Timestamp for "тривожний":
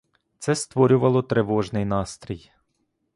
1.21-1.85